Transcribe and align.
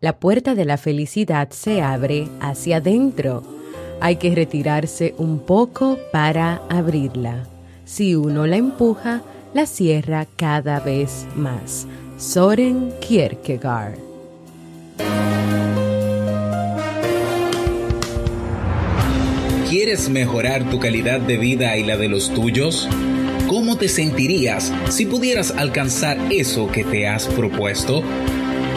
la 0.00 0.18
puerta 0.18 0.54
de 0.54 0.64
la 0.64 0.76
felicidad 0.76 1.50
se 1.50 1.80
abre 1.80 2.28
hacia 2.40 2.78
adentro. 2.78 3.42
Hay 4.00 4.16
que 4.16 4.34
retirarse 4.34 5.14
un 5.16 5.38
poco 5.38 5.98
para 6.12 6.60
abrirla. 6.68 7.44
Si 7.84 8.14
uno 8.14 8.46
la 8.46 8.56
empuja, 8.56 9.22
la 9.54 9.64
cierra 9.64 10.26
cada 10.36 10.80
vez 10.80 11.26
más. 11.34 11.86
Soren 12.18 12.92
Kierkegaard. 13.00 13.98
¿Quieres 19.70 20.08
mejorar 20.08 20.70
tu 20.70 20.78
calidad 20.78 21.20
de 21.20 21.38
vida 21.38 21.76
y 21.76 21.84
la 21.84 21.96
de 21.96 22.08
los 22.08 22.32
tuyos? 22.32 22.88
¿Cómo 23.48 23.76
te 23.76 23.88
sentirías 23.88 24.72
si 24.90 25.06
pudieras 25.06 25.52
alcanzar 25.52 26.18
eso 26.30 26.70
que 26.70 26.84
te 26.84 27.08
has 27.08 27.26
propuesto? 27.26 28.02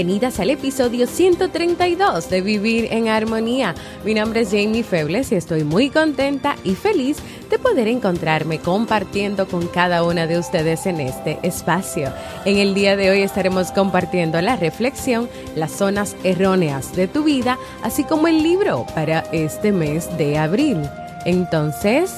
bienvenidas 0.00 0.40
al 0.40 0.48
episodio 0.48 1.06
132 1.06 2.30
de 2.30 2.40
Vivir 2.40 2.88
en 2.90 3.08
Armonía. 3.08 3.74
Mi 4.02 4.14
nombre 4.14 4.40
es 4.40 4.48
Jamie 4.48 4.82
Febles 4.82 5.30
y 5.30 5.34
estoy 5.34 5.62
muy 5.62 5.90
contenta 5.90 6.56
y 6.64 6.74
feliz 6.74 7.18
de 7.50 7.58
poder 7.58 7.86
encontrarme 7.86 8.60
compartiendo 8.60 9.46
con 9.46 9.66
cada 9.66 10.02
una 10.02 10.26
de 10.26 10.38
ustedes 10.38 10.86
en 10.86 11.00
este 11.00 11.38
espacio. 11.42 12.10
En 12.46 12.56
el 12.56 12.72
día 12.72 12.96
de 12.96 13.10
hoy 13.10 13.20
estaremos 13.20 13.72
compartiendo 13.72 14.40
la 14.40 14.56
reflexión, 14.56 15.28
las 15.54 15.72
zonas 15.72 16.16
erróneas 16.24 16.96
de 16.96 17.06
tu 17.06 17.22
vida, 17.22 17.58
así 17.82 18.02
como 18.04 18.26
el 18.26 18.42
libro 18.42 18.86
para 18.94 19.26
este 19.32 19.70
mes 19.70 20.16
de 20.16 20.38
abril. 20.38 20.78
Entonces, 21.26 22.10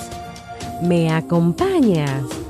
¿me 0.82 1.10
acompañas? 1.10 2.41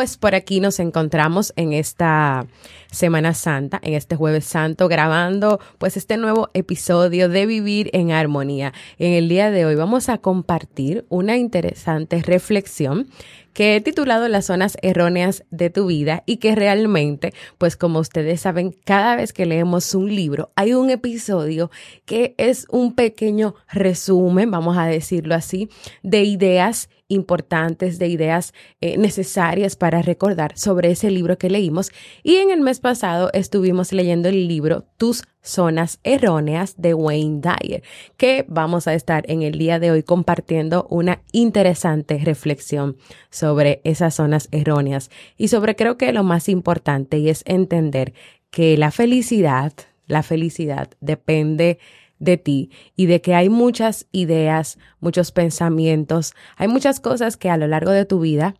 Pues 0.00 0.16
por 0.16 0.34
aquí 0.34 0.60
nos 0.60 0.80
encontramos 0.80 1.52
en 1.56 1.74
esta 1.74 2.46
Semana 2.90 3.34
Santa, 3.34 3.80
en 3.82 3.94
este 3.94 4.16
jueves 4.16 4.44
santo, 4.44 4.88
grabando 4.88 5.60
pues 5.78 5.96
este 5.96 6.16
nuevo 6.16 6.50
episodio 6.54 7.28
de 7.28 7.46
Vivir 7.46 7.90
en 7.92 8.10
Armonía. 8.10 8.72
En 8.98 9.12
el 9.12 9.28
día 9.28 9.50
de 9.50 9.64
hoy 9.64 9.76
vamos 9.76 10.08
a 10.08 10.18
compartir 10.18 11.04
una 11.08 11.36
interesante 11.36 12.22
reflexión 12.22 13.08
que 13.52 13.76
he 13.76 13.80
titulado 13.80 14.28
Las 14.28 14.46
zonas 14.46 14.76
erróneas 14.82 15.44
de 15.50 15.70
tu 15.70 15.86
vida 15.86 16.22
y 16.26 16.36
que 16.36 16.54
realmente, 16.54 17.32
pues 17.58 17.76
como 17.76 17.98
ustedes 17.98 18.40
saben, 18.40 18.74
cada 18.84 19.16
vez 19.16 19.32
que 19.32 19.46
leemos 19.46 19.94
un 19.94 20.14
libro 20.14 20.50
hay 20.56 20.74
un 20.74 20.90
episodio 20.90 21.70
que 22.04 22.34
es 22.38 22.66
un 22.70 22.94
pequeño 22.94 23.54
resumen, 23.68 24.50
vamos 24.50 24.78
a 24.78 24.86
decirlo 24.86 25.34
así, 25.34 25.68
de 26.02 26.22
ideas 26.24 26.88
importantes, 27.10 27.98
de 27.98 28.06
ideas 28.08 28.54
eh, 28.80 28.96
necesarias 28.96 29.76
para 29.76 30.00
recordar 30.00 30.56
sobre 30.56 30.92
ese 30.92 31.10
libro 31.10 31.36
que 31.36 31.50
leímos. 31.50 31.90
Y 32.22 32.36
en 32.36 32.50
el 32.50 32.60
mes 32.60 32.79
pasado 32.80 33.30
estuvimos 33.32 33.92
leyendo 33.92 34.28
el 34.28 34.48
libro 34.48 34.84
Tus 34.96 35.22
zonas 35.42 36.00
erróneas 36.02 36.74
de 36.76 36.94
Wayne 36.94 37.40
Dyer, 37.40 37.82
que 38.16 38.44
vamos 38.48 38.88
a 38.88 38.94
estar 38.94 39.30
en 39.30 39.42
el 39.42 39.58
día 39.58 39.78
de 39.78 39.90
hoy 39.90 40.02
compartiendo 40.02 40.86
una 40.90 41.22
interesante 41.32 42.18
reflexión 42.18 42.96
sobre 43.30 43.80
esas 43.84 44.14
zonas 44.14 44.48
erróneas. 44.50 45.10
Y 45.36 45.48
sobre 45.48 45.76
creo 45.76 45.96
que 45.96 46.12
lo 46.12 46.24
más 46.24 46.48
importante 46.48 47.18
y 47.18 47.28
es 47.28 47.42
entender 47.46 48.12
que 48.50 48.76
la 48.76 48.90
felicidad, 48.90 49.72
la 50.06 50.22
felicidad 50.22 50.90
depende 51.00 51.78
de 52.18 52.36
ti 52.36 52.70
y 52.94 53.06
de 53.06 53.20
que 53.20 53.34
hay 53.34 53.48
muchas 53.48 54.06
ideas, 54.12 54.78
muchos 55.00 55.32
pensamientos, 55.32 56.34
hay 56.56 56.68
muchas 56.68 57.00
cosas 57.00 57.36
que 57.36 57.50
a 57.50 57.56
lo 57.56 57.66
largo 57.66 57.90
de 57.90 58.04
tu 58.04 58.20
vida 58.20 58.54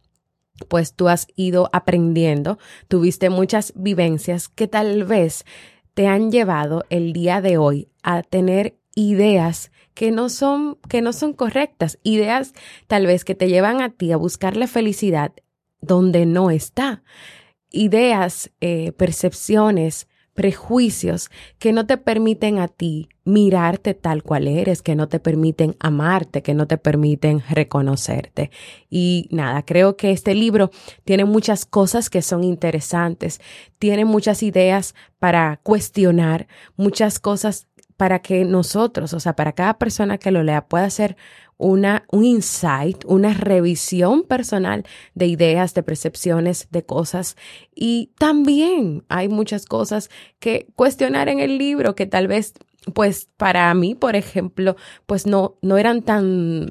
pues 0.69 0.95
tú 0.95 1.09
has 1.09 1.27
ido 1.37 1.69
aprendiendo, 1.73 2.59
tuviste 2.89 3.31
muchas 3.31 3.73
vivencias 3.77 4.49
que 4.49 4.69
tal 4.69 5.05
vez 5.05 5.45
te 5.95 6.07
han 6.07 6.31
llevado 6.31 6.85
el 6.91 7.13
día 7.13 7.41
de 7.41 7.59
hoy 7.59 7.89
a 8.03 8.23
tener 8.23 8.77
ideas 8.95 9.71
que 9.95 10.11
no 10.11 10.29
son 10.29 10.79
que 10.89 11.03
no 11.03 11.13
son 11.13 11.33
correctas, 11.33 11.99
ideas 12.03 12.53
tal 12.87 13.07
vez 13.07 13.25
que 13.25 13.35
te 13.35 13.49
llevan 13.49 13.81
a 13.81 13.91
ti 13.91 14.13
a 14.13 14.17
buscar 14.17 14.57
la 14.57 14.67
felicidad 14.67 15.33
donde 15.81 16.27
no 16.27 16.51
está, 16.51 17.03
ideas, 17.71 18.51
eh, 18.61 18.93
percepciones, 18.93 20.09
prejuicios 20.35 21.31
que 21.59 21.73
no 21.73 21.87
te 21.87 21.97
permiten 21.97 22.59
a 22.59 22.69
ti 22.69 23.09
mirarte 23.25 23.95
tal 23.95 24.23
cual 24.23 24.49
eres, 24.49 24.83
que 24.83 24.95
no 24.95 25.09
te 25.09 25.21
permiten 25.21 25.77
amarte, 25.79 26.43
que 26.43 26.55
no 26.55 26.67
te 26.67 26.79
permiten 26.79 27.43
reconocerte. 27.49 28.51
Y 28.89 29.29
nada, 29.31 29.65
creo 29.65 29.97
que 29.97 30.11
este 30.11 30.35
libro 30.35 30.71
tiene 31.05 31.25
muchas 31.25 31.65
cosas 31.65 32.11
que 32.11 32.23
son 32.23 32.45
interesantes, 32.45 33.41
tiene 33.79 34.05
muchas 34.05 34.43
ideas 34.43 34.95
para 35.19 35.61
cuestionar, 35.63 36.49
muchas 36.77 37.19
cosas 37.19 37.69
para 37.97 38.21
que 38.21 38.47
nosotros, 38.47 39.13
o 39.13 39.21
sea, 39.21 39.37
para 39.37 39.53
cada 39.53 39.79
persona 39.79 40.17
que 40.17 40.31
lo 40.31 40.43
lea 40.43 40.67
pueda 40.67 40.89
ser 40.89 41.17
una, 41.61 42.05
un 42.11 42.25
insight, 42.25 43.05
una 43.05 43.35
revisión 43.35 44.23
personal 44.23 44.85
de 45.15 45.27
ideas, 45.27 45.75
de 45.75 45.83
percepciones, 45.83 46.69
de 46.71 46.85
cosas. 46.85 47.37
Y 47.75 48.11
también 48.19 49.05
hay 49.09 49.29
muchas 49.29 49.67
cosas 49.67 50.11
que 50.39 50.67
cuestionar 50.75 51.29
en 51.29 51.39
el 51.39 51.59
libro 51.59 51.95
que 51.95 52.07
tal 52.07 52.29
vez, 52.29 52.55
pues 52.95 53.29
para 53.37 53.73
mí, 53.75 53.95
por 53.95 54.17
ejemplo, 54.17 54.77
pues 55.07 55.27
no, 55.27 55.57
no 55.61 55.77
eran 55.77 56.03
tan 56.03 56.71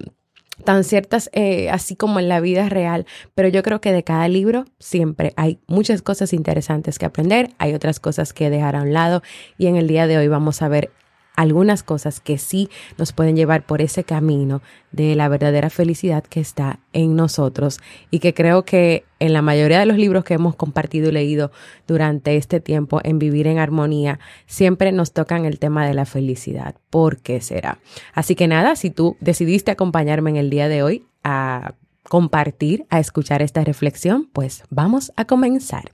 tan 0.66 0.84
ciertas 0.84 1.30
eh, 1.32 1.70
así 1.70 1.96
como 1.96 2.20
en 2.20 2.28
la 2.28 2.42
vida 2.42 2.68
real, 2.68 3.06
pero 3.34 3.48
yo 3.48 3.64
creo 3.64 3.80
que 3.80 3.94
de 3.94 4.04
cada 4.04 4.28
libro 4.28 4.66
siempre 4.78 5.32
hay 5.38 5.58
muchas 5.68 6.02
cosas 6.02 6.34
interesantes 6.34 7.00
que 7.00 7.06
aprender, 7.06 7.52
hay 7.60 7.74
otras 7.74 8.02
cosas 8.02 8.34
que 8.34 8.50
dejar 8.50 8.76
a 8.76 8.82
un 8.82 8.92
lado 8.92 9.24
y 9.58 9.68
en 9.68 9.78
el 9.78 9.88
día 9.88 10.06
de 10.06 10.18
hoy 10.18 10.28
vamos 10.28 10.62
a 10.62 10.68
ver 10.68 10.92
algunas 11.40 11.84
cosas 11.84 12.20
que 12.20 12.38
sí 12.38 12.70
nos 12.98 13.14
pueden 13.14 13.38
llevar 13.38 13.66
por 13.66 13.82
ese 13.82 14.04
camino 14.04 14.62
de 14.92 15.16
la 15.16 15.30
verdadera 15.30 15.70
felicidad 15.70 16.22
que 16.22 16.42
está 16.42 16.80
en 16.92 17.16
nosotros 17.16 17.80
y 18.12 18.20
que 18.20 18.34
creo 18.34 18.66
que 18.66 19.06
en 19.20 19.32
la 19.32 19.42
mayoría 19.42 19.80
de 19.80 19.86
los 19.86 19.96
libros 19.96 20.26
que 20.26 20.34
hemos 20.34 20.58
compartido 20.58 21.08
y 21.08 21.14
leído 21.14 21.52
durante 21.88 22.36
este 22.36 22.60
tiempo 22.60 23.00
en 23.06 23.20
Vivir 23.20 23.48
en 23.48 23.58
Armonía, 23.58 24.20
siempre 24.48 24.92
nos 24.92 25.14
tocan 25.14 25.46
el 25.46 25.60
tema 25.60 25.88
de 25.88 25.94
la 25.94 26.06
felicidad. 26.06 26.76
¿Por 26.90 27.22
qué 27.22 27.40
será? 27.40 27.80
Así 28.14 28.36
que 28.36 28.50
nada, 28.50 28.76
si 28.76 28.90
tú 28.90 29.16
decidiste 29.22 29.72
acompañarme 29.72 30.32
en 30.32 30.36
el 30.36 30.50
día 30.50 30.68
de 30.68 30.84
hoy 30.84 31.06
a 31.24 31.76
compartir, 32.04 32.86
a 32.90 33.00
escuchar 33.00 33.42
esta 33.42 33.64
reflexión, 33.64 34.28
pues 34.34 34.64
vamos 34.70 35.14
a 35.16 35.24
comenzar. 35.24 35.94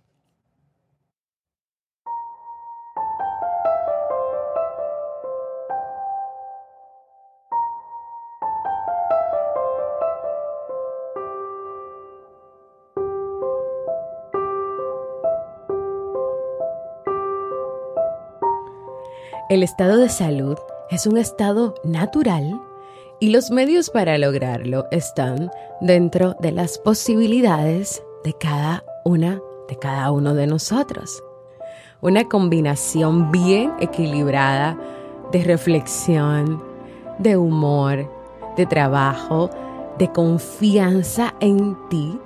El 19.48 19.62
estado 19.62 19.98
de 19.98 20.10
salud 20.10 20.58
es 20.90 21.06
un 21.06 21.20
estado 21.20 21.76
natural 21.84 22.60
Y 23.20 23.30
los 23.30 23.52
medios 23.52 23.92
para 23.92 24.18
lograrlo 24.18 24.86
están 24.90 25.52
dentro 25.82 26.36
de 26.40 26.52
las 26.52 26.80
posibilidades 26.80 28.04
de 28.24 28.34
cada 28.34 28.84
una 29.04 29.40
de 29.68 29.78
cada 29.78 30.12
uno 30.12 30.34
de 30.34 30.48
nosotros. 30.48 31.24
Una 32.02 32.28
combinación 32.28 33.32
bien 33.32 33.72
equilibrada 33.80 34.78
de 35.32 35.44
reflexión, 35.44 36.64
de 37.20 37.38
humor, 37.38 38.12
de 38.58 38.66
trabajo, 38.66 39.52
de 40.00 40.12
confianza 40.12 41.36
en 41.40 41.78
ti 41.90 42.20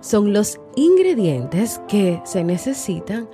son 0.00 0.32
los 0.32 0.60
ingredientes 0.74 1.80
que 1.88 2.20
se 2.24 2.44
necesitan 2.44 3.28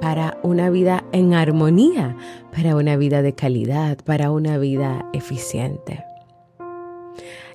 para 0.00 0.38
una 0.42 0.70
vida 0.70 1.04
en 1.12 1.34
armonía, 1.34 2.16
para 2.54 2.76
una 2.76 2.96
vida 2.96 3.22
de 3.22 3.34
calidad, 3.34 3.98
para 4.04 4.30
una 4.30 4.58
vida 4.58 5.06
eficiente. 5.12 6.04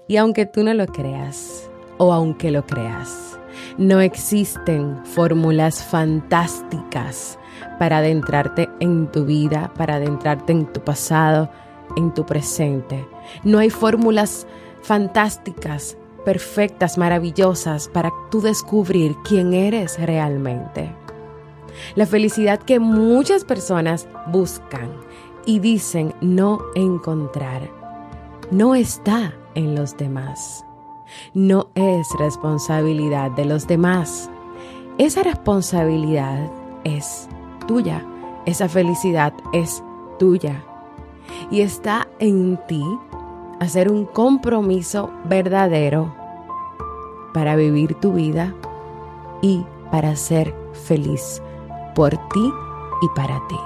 Y 0.07 0.17
aunque 0.17 0.45
tú 0.45 0.63
no 0.63 0.73
lo 0.73 0.85
creas, 0.85 1.69
o 1.97 2.11
aunque 2.13 2.51
lo 2.51 2.65
creas, 2.65 3.39
no 3.77 4.01
existen 4.01 5.05
fórmulas 5.05 5.83
fantásticas 5.83 7.39
para 7.79 7.99
adentrarte 7.99 8.69
en 8.79 9.11
tu 9.11 9.25
vida, 9.25 9.71
para 9.77 9.95
adentrarte 9.95 10.51
en 10.51 10.65
tu 10.71 10.81
pasado, 10.81 11.49
en 11.95 12.13
tu 12.13 12.25
presente. 12.25 13.05
No 13.43 13.59
hay 13.59 13.69
fórmulas 13.69 14.45
fantásticas, 14.81 15.97
perfectas, 16.25 16.97
maravillosas 16.97 17.87
para 17.87 18.11
tú 18.29 18.41
descubrir 18.41 19.15
quién 19.23 19.53
eres 19.53 19.99
realmente. 19.99 21.02
La 21.95 22.05
felicidad 22.05 22.59
que 22.59 22.79
muchas 22.79 23.43
personas 23.45 24.07
buscan 24.27 24.89
y 25.45 25.59
dicen 25.59 26.13
no 26.21 26.59
encontrar 26.75 27.83
no 28.51 28.75
está 28.75 29.33
en 29.55 29.75
los 29.75 29.97
demás. 29.97 30.65
No 31.33 31.69
es 31.75 32.07
responsabilidad 32.19 33.31
de 33.31 33.45
los 33.45 33.67
demás. 33.67 34.29
Esa 34.97 35.23
responsabilidad 35.23 36.51
es 36.83 37.27
tuya. 37.67 38.05
Esa 38.45 38.69
felicidad 38.69 39.33
es 39.53 39.83
tuya. 40.19 40.63
Y 41.49 41.61
está 41.61 42.07
en 42.19 42.59
ti 42.67 42.83
hacer 43.59 43.91
un 43.91 44.05
compromiso 44.05 45.09
verdadero 45.25 46.13
para 47.33 47.55
vivir 47.55 47.95
tu 47.95 48.13
vida 48.13 48.53
y 49.41 49.65
para 49.91 50.15
ser 50.15 50.53
feliz 50.73 51.41
por 51.93 52.11
ti 52.11 52.53
y 53.01 53.07
para 53.15 53.41
ti. 53.47 53.59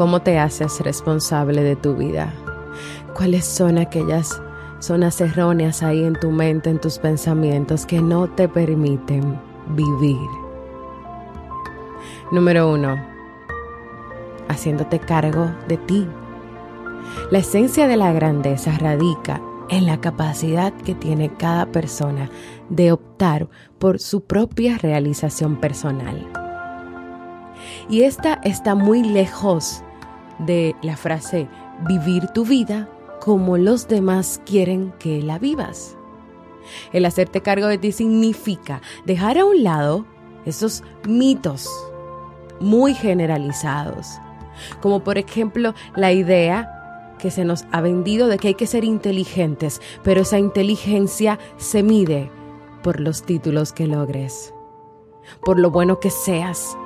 ¿Cómo 0.00 0.22
te 0.22 0.38
haces 0.38 0.80
responsable 0.80 1.62
de 1.62 1.76
tu 1.76 1.94
vida? 1.94 2.32
¿Cuáles 3.14 3.44
son 3.44 3.76
aquellas 3.76 4.40
zonas 4.78 5.20
erróneas 5.20 5.82
ahí 5.82 6.02
en 6.02 6.14
tu 6.14 6.30
mente, 6.30 6.70
en 6.70 6.80
tus 6.80 6.98
pensamientos 6.98 7.84
que 7.84 8.00
no 8.00 8.26
te 8.26 8.48
permiten 8.48 9.38
vivir? 9.76 10.16
Número 12.32 12.72
uno, 12.72 12.96
haciéndote 14.48 15.00
cargo 15.00 15.50
de 15.68 15.76
ti. 15.76 16.08
La 17.30 17.38
esencia 17.38 17.86
de 17.86 17.96
la 17.96 18.12
grandeza 18.12 18.76
radica 18.78 19.40
en 19.68 19.86
la 19.86 20.00
capacidad 20.00 20.72
que 20.72 20.94
tiene 20.94 21.32
cada 21.32 21.66
persona 21.66 22.28
de 22.68 22.92
optar 22.92 23.48
por 23.78 24.00
su 24.00 24.24
propia 24.24 24.78
realización 24.78 25.56
personal. 25.60 26.26
Y 27.88 28.02
esta 28.02 28.34
está 28.44 28.74
muy 28.74 29.02
lejos 29.02 29.82
de 30.38 30.74
la 30.82 30.96
frase 30.96 31.48
vivir 31.86 32.26
tu 32.28 32.44
vida 32.44 32.88
como 33.20 33.58
los 33.58 33.86
demás 33.86 34.40
quieren 34.44 34.92
que 34.98 35.22
la 35.22 35.38
vivas. 35.38 35.96
El 36.92 37.04
hacerte 37.04 37.40
cargo 37.40 37.66
de 37.66 37.78
ti 37.78 37.92
significa 37.92 38.80
dejar 39.04 39.38
a 39.38 39.44
un 39.44 39.62
lado 39.62 40.06
esos 40.46 40.82
mitos 41.06 41.68
muy 42.60 42.94
generalizados, 42.94 44.18
como 44.80 45.00
por 45.00 45.18
ejemplo 45.18 45.74
la 45.94 46.12
idea 46.12 46.79
que 47.20 47.30
se 47.30 47.44
nos 47.44 47.64
ha 47.70 47.80
vendido 47.80 48.26
de 48.28 48.38
que 48.38 48.48
hay 48.48 48.54
que 48.54 48.66
ser 48.66 48.84
inteligentes, 48.84 49.80
pero 50.02 50.22
esa 50.22 50.38
inteligencia 50.38 51.38
se 51.56 51.82
mide 51.82 52.30
por 52.82 53.00
los 53.00 53.22
títulos 53.22 53.72
que 53.72 53.86
logres, 53.86 54.54
por 55.44 55.58
lo 55.58 55.70
bueno 55.70 56.00
que 56.00 56.10
seas, 56.10 56.76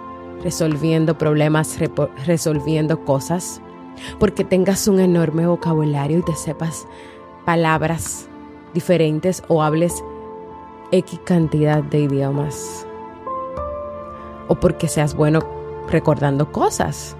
resolviendo 0.43 1.17
problemas, 1.17 1.79
resolviendo 2.27 3.05
cosas, 3.05 3.61
porque 4.19 4.45
tengas 4.45 4.89
un 4.89 5.01
enorme 5.01 5.47
vocabulario 5.47 6.19
y 6.19 6.23
te 6.23 6.35
sepas 6.35 6.87
palabras 7.45 8.29
diferentes 8.75 9.43
o 9.49 9.63
hables 9.63 10.03
X 10.91 11.21
cantidad 11.25 11.83
de 11.83 12.01
idiomas. 12.01 12.87
O 14.49 14.57
porque 14.57 14.89
seas 14.89 15.15
bueno 15.15 15.41
recordando 15.89 16.53
cosas. 16.53 17.17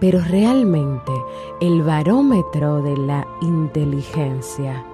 Pero 0.00 0.20
realmente 0.20 1.12
el 1.60 1.82
barómetro 1.82 2.82
de 2.82 2.96
la 2.96 3.26
inteligencia 3.40 4.84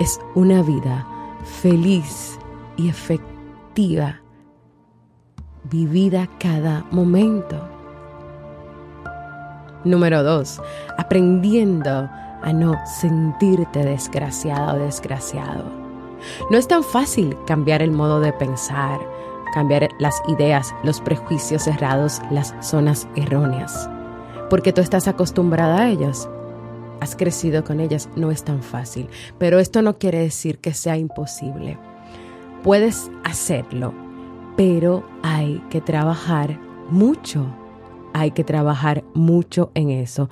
es 0.00 0.20
una 0.34 0.62
vida 0.62 1.06
feliz 1.44 2.38
y 2.76 2.88
efectiva, 2.88 4.20
vivida 5.64 6.28
cada 6.38 6.84
momento. 6.90 7.68
Número 9.84 10.22
dos, 10.22 10.60
aprendiendo 10.98 12.08
a 12.42 12.52
no 12.52 12.74
sentirte 12.86 13.84
desgraciado 13.84 14.76
o 14.76 14.78
desgraciado. 14.78 15.64
No 16.50 16.56
es 16.56 16.68
tan 16.68 16.84
fácil 16.84 17.36
cambiar 17.46 17.82
el 17.82 17.90
modo 17.90 18.20
de 18.20 18.32
pensar, 18.32 19.00
cambiar 19.52 19.88
las 19.98 20.20
ideas, 20.28 20.74
los 20.82 21.00
prejuicios 21.00 21.62
cerrados, 21.62 22.20
las 22.30 22.54
zonas 22.60 23.06
erróneas. 23.16 23.88
Porque 24.50 24.72
tú 24.72 24.80
estás 24.80 25.08
acostumbrada 25.08 25.82
a 25.82 25.88
ellas, 25.88 26.28
has 27.00 27.16
crecido 27.16 27.64
con 27.64 27.80
ellas, 27.80 28.08
no 28.14 28.30
es 28.30 28.44
tan 28.44 28.62
fácil. 28.62 29.08
Pero 29.38 29.58
esto 29.58 29.82
no 29.82 29.98
quiere 29.98 30.18
decir 30.18 30.58
que 30.58 30.72
sea 30.72 30.96
imposible. 30.96 31.78
Puedes 32.62 33.10
hacerlo, 33.24 33.92
pero 34.56 35.04
hay 35.22 35.62
que 35.68 35.80
trabajar 35.80 36.58
mucho. 36.90 37.46
Hay 38.14 38.30
que 38.30 38.44
trabajar 38.44 39.02
mucho 39.14 39.72
en 39.74 39.90
eso. 39.90 40.30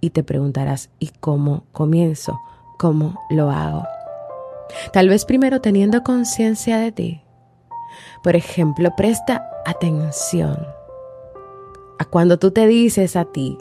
Y 0.00 0.10
te 0.10 0.22
preguntarás, 0.24 0.90
¿y 0.98 1.10
cómo 1.20 1.64
comienzo? 1.72 2.40
¿Cómo 2.78 3.20
lo 3.30 3.50
hago? 3.50 3.84
Tal 4.92 5.08
vez 5.08 5.24
primero 5.24 5.60
teniendo 5.60 6.02
conciencia 6.02 6.78
de 6.78 6.92
ti, 6.92 7.22
por 8.22 8.36
ejemplo, 8.36 8.90
presta 8.96 9.50
atención 9.64 10.66
a 11.98 12.04
cuando 12.04 12.38
tú 12.38 12.50
te 12.50 12.66
dices 12.66 13.16
a 13.16 13.24
ti, 13.24 13.58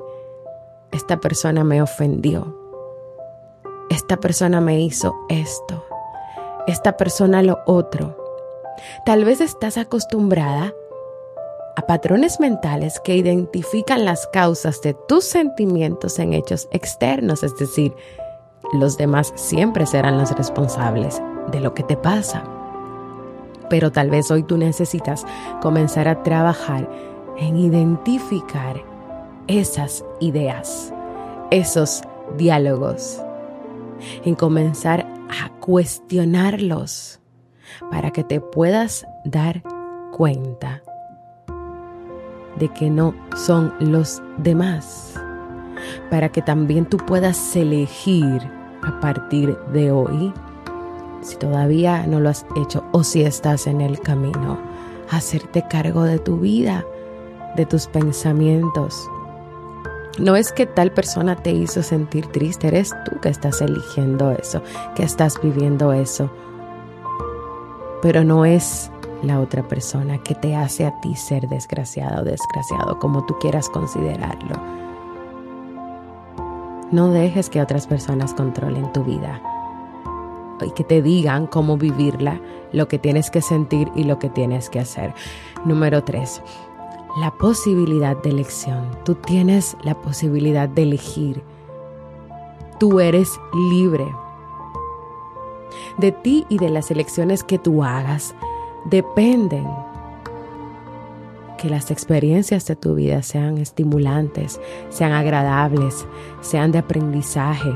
esta 0.91 1.19
persona 1.19 1.63
me 1.63 1.81
ofendió, 1.81 2.55
esta 3.89 4.17
persona 4.17 4.61
me 4.61 4.79
hizo 4.79 5.15
esto, 5.29 5.85
esta 6.67 6.97
persona 6.97 7.41
lo 7.41 7.59
otro. 7.65 8.15
Tal 9.05 9.25
vez 9.25 9.41
estás 9.41 9.77
acostumbrada 9.77 10.73
a 11.75 11.81
patrones 11.87 12.39
mentales 12.39 12.99
que 12.99 13.15
identifican 13.15 14.05
las 14.05 14.27
causas 14.27 14.81
de 14.81 14.95
tus 15.07 15.25
sentimientos 15.25 16.19
en 16.19 16.33
hechos 16.33 16.67
externos, 16.71 17.43
es 17.43 17.55
decir, 17.57 17.93
los 18.73 18.97
demás 18.97 19.33
siempre 19.35 19.85
serán 19.85 20.17
los 20.17 20.31
responsables 20.31 21.21
de 21.51 21.59
lo 21.59 21.73
que 21.73 21.83
te 21.83 21.95
pasa 21.95 22.56
pero 23.69 23.91
tal 23.91 24.09
vez 24.09 24.31
hoy 24.31 24.43
tú 24.43 24.57
necesitas 24.57 25.25
comenzar 25.61 26.07
a 26.07 26.23
trabajar 26.23 26.89
en 27.37 27.57
identificar 27.57 28.81
esas 29.47 30.03
ideas, 30.19 30.93
esos 31.51 32.01
diálogos, 32.37 33.21
en 34.25 34.35
comenzar 34.35 35.07
a 35.29 35.49
cuestionarlos 35.59 37.19
para 37.91 38.11
que 38.11 38.23
te 38.23 38.39
puedas 38.39 39.05
dar 39.25 39.61
cuenta 40.11 40.81
de 42.57 42.69
que 42.69 42.89
no 42.89 43.13
son 43.35 43.73
los 43.79 44.21
demás, 44.37 45.13
para 46.09 46.29
que 46.29 46.41
también 46.41 46.85
tú 46.85 46.97
puedas 46.97 47.55
elegir 47.55 48.41
a 48.83 48.99
partir 48.99 49.57
de 49.73 49.91
hoy 49.91 50.33
si 51.27 51.35
todavía 51.35 52.07
no 52.07 52.21
lo 52.21 52.29
has 52.29 52.45
hecho 52.55 52.85
o 52.93 53.03
si 53.03 53.23
estás 53.23 53.67
en 53.67 53.81
el 53.81 53.99
camino, 53.99 54.57
hacerte 55.11 55.61
cargo 55.69 56.03
de 56.03 56.19
tu 56.19 56.37
vida, 56.37 56.85
de 57.57 57.65
tus 57.65 57.87
pensamientos. 57.87 59.09
No 60.19 60.37
es 60.37 60.53
que 60.53 60.65
tal 60.65 60.91
persona 60.91 61.35
te 61.35 61.51
hizo 61.51 61.83
sentir 61.83 62.27
triste, 62.27 62.69
eres 62.69 62.91
tú 63.03 63.19
que 63.19 63.27
estás 63.27 63.61
eligiendo 63.61 64.31
eso, 64.31 64.63
que 64.95 65.03
estás 65.03 65.39
viviendo 65.41 65.91
eso. 65.91 66.29
pero 68.01 68.23
no 68.23 68.45
es 68.45 68.91
la 69.23 69.39
otra 69.39 69.67
persona 69.67 70.19
que 70.19 70.35
te 70.35 70.55
hace 70.55 70.85
a 70.85 71.01
ti 71.01 71.15
ser 71.15 71.49
desgraciada 71.49 72.21
o 72.21 72.23
desgraciado, 72.23 72.99
como 72.99 73.25
tú 73.25 73.35
quieras 73.39 73.67
considerarlo. 73.69 74.55
No 76.91 77.09
dejes 77.09 77.49
que 77.49 77.59
otras 77.59 77.87
personas 77.87 78.35
controlen 78.35 78.93
tu 78.93 79.03
vida 79.03 79.41
y 80.65 80.71
que 80.71 80.83
te 80.83 81.01
digan 81.01 81.47
cómo 81.47 81.77
vivirla, 81.77 82.41
lo 82.71 82.87
que 82.87 82.99
tienes 82.99 83.29
que 83.29 83.41
sentir 83.41 83.89
y 83.95 84.03
lo 84.03 84.19
que 84.19 84.29
tienes 84.29 84.69
que 84.69 84.79
hacer. 84.79 85.13
Número 85.65 86.03
tres, 86.03 86.41
la 87.19 87.31
posibilidad 87.31 88.15
de 88.17 88.29
elección. 88.29 88.91
Tú 89.03 89.15
tienes 89.15 89.75
la 89.83 89.95
posibilidad 89.95 90.69
de 90.69 90.83
elegir. 90.83 91.43
Tú 92.79 92.99
eres 92.99 93.39
libre. 93.71 94.05
De 95.97 96.11
ti 96.11 96.45
y 96.49 96.59
de 96.59 96.69
las 96.69 96.91
elecciones 96.91 97.43
que 97.43 97.57
tú 97.57 97.83
hagas 97.83 98.35
dependen 98.85 99.67
que 101.57 101.69
las 101.69 101.91
experiencias 101.91 102.65
de 102.67 102.75
tu 102.75 102.95
vida 102.95 103.23
sean 103.23 103.57
estimulantes, 103.57 104.61
sean 104.89 105.11
agradables, 105.11 106.05
sean 106.41 106.71
de 106.71 106.77
aprendizaje. 106.77 107.71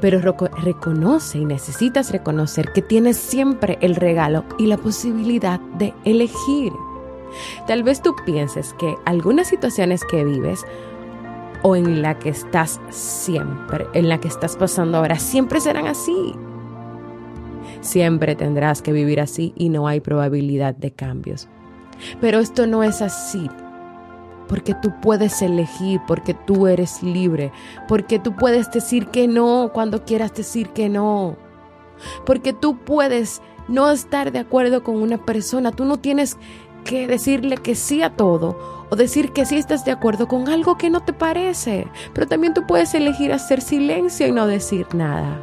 Pero 0.00 0.20
reconoce 0.20 1.38
y 1.38 1.44
necesitas 1.44 2.10
reconocer 2.10 2.72
que 2.72 2.82
tienes 2.82 3.16
siempre 3.16 3.78
el 3.80 3.96
regalo 3.96 4.44
y 4.58 4.66
la 4.66 4.76
posibilidad 4.76 5.60
de 5.78 5.94
elegir. 6.04 6.72
Tal 7.66 7.82
vez 7.82 8.02
tú 8.02 8.14
pienses 8.24 8.74
que 8.74 8.94
algunas 9.04 9.48
situaciones 9.48 10.02
que 10.04 10.24
vives 10.24 10.64
o 11.62 11.76
en 11.76 12.02
la 12.02 12.18
que 12.18 12.30
estás 12.30 12.80
siempre, 12.90 13.86
en 13.92 14.08
la 14.08 14.20
que 14.20 14.28
estás 14.28 14.56
pasando 14.56 14.98
ahora, 14.98 15.18
siempre 15.18 15.60
serán 15.60 15.86
así. 15.86 16.34
Siempre 17.80 18.36
tendrás 18.36 18.82
que 18.82 18.92
vivir 18.92 19.20
así 19.20 19.52
y 19.56 19.68
no 19.68 19.86
hay 19.86 20.00
probabilidad 20.00 20.74
de 20.74 20.92
cambios. 20.92 21.48
Pero 22.20 22.40
esto 22.40 22.66
no 22.66 22.82
es 22.82 23.02
así, 23.02 23.48
porque 24.48 24.74
tú 24.74 24.92
puedes 25.00 25.42
elegir, 25.42 26.00
porque 26.06 26.34
tú 26.34 26.66
eres 26.66 27.02
libre, 27.02 27.52
porque 27.88 28.18
tú 28.18 28.34
puedes 28.36 28.70
decir 28.70 29.08
que 29.08 29.28
no 29.28 29.70
cuando 29.72 30.04
quieras 30.04 30.34
decir 30.34 30.70
que 30.70 30.88
no, 30.88 31.36
porque 32.24 32.52
tú 32.52 32.78
puedes 32.78 33.42
no 33.68 33.90
estar 33.90 34.32
de 34.32 34.38
acuerdo 34.38 34.82
con 34.82 34.96
una 34.96 35.18
persona, 35.18 35.72
tú 35.72 35.84
no 35.84 35.98
tienes 35.98 36.36
que 36.84 37.06
decirle 37.06 37.56
que 37.56 37.74
sí 37.74 38.02
a 38.02 38.10
todo 38.10 38.86
o 38.90 38.96
decir 38.96 39.32
que 39.32 39.44
sí 39.44 39.56
estás 39.56 39.84
de 39.84 39.90
acuerdo 39.90 40.28
con 40.28 40.48
algo 40.48 40.78
que 40.78 40.88
no 40.90 41.00
te 41.00 41.12
parece, 41.12 41.88
pero 42.14 42.26
también 42.26 42.54
tú 42.54 42.66
puedes 42.66 42.94
elegir 42.94 43.32
hacer 43.32 43.60
silencio 43.60 44.26
y 44.28 44.32
no 44.32 44.46
decir 44.46 44.86
nada. 44.94 45.42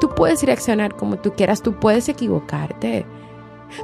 Tú 0.00 0.08
puedes 0.14 0.42
reaccionar 0.42 0.96
como 0.96 1.16
tú 1.16 1.32
quieras, 1.32 1.62
tú 1.62 1.74
puedes 1.74 2.08
equivocarte, 2.08 3.04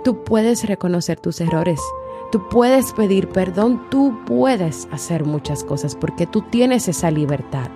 tú 0.04 0.22
puedes 0.24 0.66
reconocer 0.66 1.18
tus 1.18 1.40
errores, 1.40 1.80
tú 2.30 2.48
puedes 2.48 2.92
pedir 2.92 3.28
perdón, 3.28 3.82
tú 3.90 4.18
puedes 4.26 4.88
hacer 4.92 5.24
muchas 5.24 5.64
cosas 5.64 5.94
porque 5.94 6.26
tú 6.26 6.42
tienes 6.42 6.88
esa 6.88 7.10
libertad. 7.10 7.70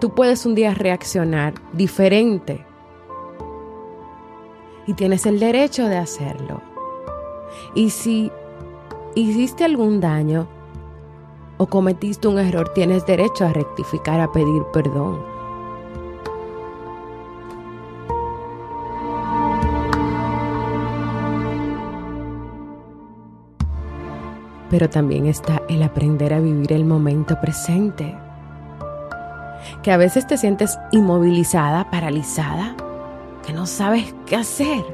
Tú 0.00 0.14
puedes 0.14 0.46
un 0.46 0.54
día 0.54 0.74
reaccionar 0.74 1.54
diferente 1.72 2.64
y 4.86 4.94
tienes 4.94 5.26
el 5.26 5.38
derecho 5.38 5.86
de 5.86 5.96
hacerlo. 5.96 6.62
Y 7.74 7.90
si 7.90 8.30
hiciste 9.14 9.64
algún 9.64 10.00
daño 10.00 10.48
o 11.58 11.66
cometiste 11.66 12.28
un 12.28 12.38
error, 12.38 12.72
tienes 12.72 13.04
derecho 13.04 13.44
a 13.44 13.52
rectificar, 13.52 14.20
a 14.20 14.30
pedir 14.32 14.62
perdón. 14.72 15.37
Pero 24.70 24.90
también 24.90 25.26
está 25.26 25.62
el 25.68 25.82
aprender 25.82 26.34
a 26.34 26.40
vivir 26.40 26.72
el 26.72 26.84
momento 26.84 27.40
presente. 27.40 28.14
Que 29.82 29.92
a 29.92 29.96
veces 29.96 30.26
te 30.26 30.36
sientes 30.36 30.78
inmovilizada, 30.92 31.90
paralizada, 31.90 32.74
que 33.46 33.52
no 33.52 33.66
sabes 33.66 34.14
qué 34.26 34.36
hacer. 34.36 34.84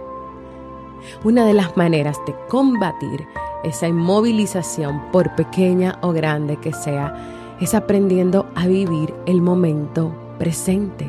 Una 1.23 1.45
de 1.45 1.54
las 1.54 1.76
maneras 1.76 2.19
de 2.26 2.35
combatir 2.49 3.26
esa 3.62 3.88
inmovilización, 3.88 5.11
por 5.11 5.35
pequeña 5.35 5.99
o 6.02 6.12
grande 6.12 6.57
que 6.57 6.73
sea, 6.73 7.57
es 7.61 7.75
aprendiendo 7.75 8.47
a 8.54 8.66
vivir 8.66 9.14
el 9.26 9.40
momento 9.40 10.14
presente, 10.38 11.07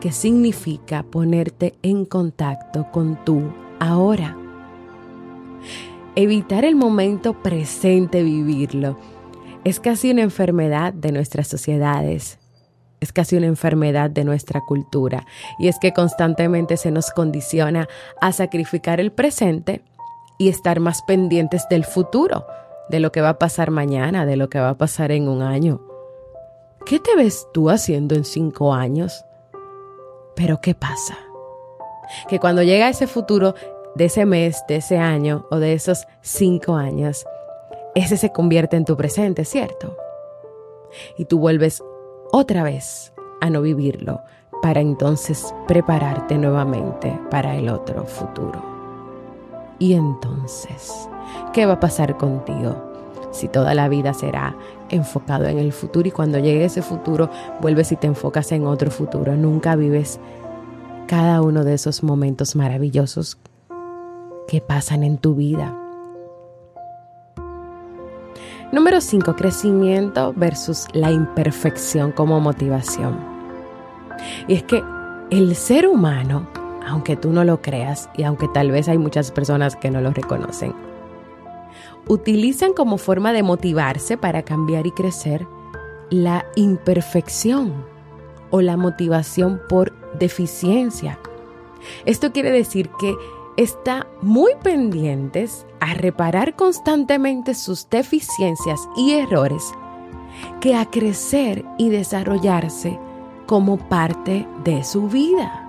que 0.00 0.12
significa 0.12 1.02
ponerte 1.02 1.74
en 1.82 2.04
contacto 2.04 2.90
con 2.90 3.16
tu 3.24 3.42
ahora 3.80 4.36
evitar 6.22 6.64
el 6.64 6.74
momento 6.74 7.32
presente, 7.32 8.24
vivirlo. 8.24 8.98
Es 9.62 9.78
casi 9.78 10.10
una 10.10 10.22
enfermedad 10.22 10.92
de 10.92 11.12
nuestras 11.12 11.46
sociedades. 11.46 12.40
Es 12.98 13.12
casi 13.12 13.36
una 13.36 13.46
enfermedad 13.46 14.10
de 14.10 14.24
nuestra 14.24 14.60
cultura. 14.62 15.24
Y 15.60 15.68
es 15.68 15.78
que 15.78 15.92
constantemente 15.92 16.76
se 16.76 16.90
nos 16.90 17.12
condiciona 17.12 17.88
a 18.20 18.32
sacrificar 18.32 18.98
el 18.98 19.12
presente 19.12 19.84
y 20.38 20.48
estar 20.48 20.80
más 20.80 21.02
pendientes 21.02 21.68
del 21.70 21.84
futuro, 21.84 22.44
de 22.88 22.98
lo 22.98 23.12
que 23.12 23.20
va 23.20 23.28
a 23.28 23.38
pasar 23.38 23.70
mañana, 23.70 24.26
de 24.26 24.36
lo 24.36 24.48
que 24.48 24.58
va 24.58 24.70
a 24.70 24.78
pasar 24.78 25.12
en 25.12 25.28
un 25.28 25.40
año. 25.40 25.80
¿Qué 26.84 26.98
te 26.98 27.14
ves 27.14 27.46
tú 27.54 27.70
haciendo 27.70 28.16
en 28.16 28.24
cinco 28.24 28.74
años? 28.74 29.24
Pero 30.34 30.60
¿qué 30.60 30.74
pasa? 30.74 31.16
Que 32.28 32.40
cuando 32.40 32.64
llega 32.64 32.88
ese 32.88 33.06
futuro 33.06 33.54
de 33.98 34.04
ese 34.04 34.24
mes, 34.26 34.64
de 34.68 34.76
ese 34.76 34.96
año 34.96 35.44
o 35.50 35.58
de 35.58 35.72
esos 35.72 36.06
cinco 36.20 36.76
años, 36.76 37.26
ese 37.96 38.16
se 38.16 38.30
convierte 38.30 38.76
en 38.76 38.84
tu 38.84 38.96
presente, 38.96 39.44
¿cierto? 39.44 39.96
Y 41.18 41.24
tú 41.24 41.40
vuelves 41.40 41.82
otra 42.30 42.62
vez 42.62 43.12
a 43.40 43.50
no 43.50 43.60
vivirlo 43.60 44.20
para 44.62 44.80
entonces 44.80 45.52
prepararte 45.66 46.38
nuevamente 46.38 47.18
para 47.28 47.56
el 47.56 47.68
otro 47.68 48.04
futuro. 48.04 48.62
Y 49.80 49.94
entonces, 49.94 51.08
¿qué 51.52 51.66
va 51.66 51.74
a 51.74 51.80
pasar 51.80 52.16
contigo? 52.16 52.76
Si 53.32 53.48
toda 53.48 53.74
la 53.74 53.88
vida 53.88 54.14
será 54.14 54.56
enfocado 54.90 55.46
en 55.46 55.58
el 55.58 55.72
futuro 55.72 56.06
y 56.06 56.12
cuando 56.12 56.38
llegue 56.38 56.64
ese 56.64 56.82
futuro 56.82 57.30
vuelves 57.60 57.90
y 57.90 57.96
te 57.96 58.06
enfocas 58.06 58.52
en 58.52 58.64
otro 58.64 58.92
futuro, 58.92 59.34
nunca 59.34 59.74
vives 59.74 60.20
cada 61.08 61.42
uno 61.42 61.64
de 61.64 61.74
esos 61.74 62.04
momentos 62.04 62.54
maravillosos 62.54 63.38
que 64.48 64.60
pasan 64.60 65.04
en 65.04 65.18
tu 65.18 65.34
vida. 65.34 65.78
Número 68.72 69.00
5. 69.00 69.36
Crecimiento 69.36 70.34
versus 70.34 70.86
la 70.92 71.10
imperfección 71.10 72.12
como 72.12 72.40
motivación. 72.40 73.18
Y 74.48 74.54
es 74.54 74.62
que 74.64 74.82
el 75.30 75.54
ser 75.54 75.86
humano, 75.86 76.48
aunque 76.86 77.16
tú 77.16 77.30
no 77.30 77.44
lo 77.44 77.62
creas 77.62 78.10
y 78.16 78.24
aunque 78.24 78.48
tal 78.48 78.70
vez 78.70 78.88
hay 78.88 78.98
muchas 78.98 79.30
personas 79.30 79.76
que 79.76 79.90
no 79.90 80.00
lo 80.00 80.10
reconocen, 80.10 80.74
utilizan 82.08 82.72
como 82.72 82.98
forma 82.98 83.32
de 83.32 83.42
motivarse 83.42 84.16
para 84.16 84.42
cambiar 84.42 84.86
y 84.86 84.92
crecer 84.92 85.46
la 86.10 86.46
imperfección 86.56 87.72
o 88.50 88.62
la 88.62 88.76
motivación 88.78 89.60
por 89.68 89.92
deficiencia. 90.18 91.18
Esto 92.06 92.32
quiere 92.32 92.50
decir 92.50 92.90
que 92.98 93.14
está 93.58 94.06
muy 94.22 94.52
pendientes 94.62 95.66
a 95.80 95.92
reparar 95.94 96.54
constantemente 96.54 97.54
sus 97.54 97.90
deficiencias 97.90 98.88
y 98.96 99.14
errores 99.14 99.72
que 100.60 100.76
a 100.76 100.86
crecer 100.86 101.64
y 101.76 101.88
desarrollarse 101.88 103.00
como 103.46 103.76
parte 103.76 104.46
de 104.62 104.84
su 104.84 105.08
vida. 105.08 105.68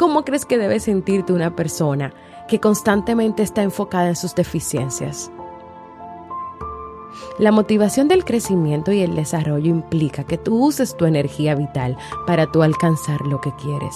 ¿Cómo 0.00 0.24
crees 0.24 0.44
que 0.44 0.58
debe 0.58 0.80
sentirte 0.80 1.32
una 1.32 1.54
persona 1.54 2.12
que 2.48 2.58
constantemente 2.58 3.44
está 3.44 3.62
enfocada 3.62 4.08
en 4.08 4.16
sus 4.16 4.34
deficiencias? 4.34 5.30
La 7.38 7.52
motivación 7.52 8.08
del 8.08 8.24
crecimiento 8.24 8.90
y 8.90 9.02
el 9.02 9.14
desarrollo 9.14 9.70
implica 9.70 10.24
que 10.24 10.38
tú 10.38 10.66
uses 10.66 10.96
tu 10.96 11.04
energía 11.04 11.54
vital 11.54 11.96
para 12.26 12.50
tú 12.50 12.64
alcanzar 12.64 13.20
lo 13.20 13.40
que 13.40 13.54
quieres 13.54 13.94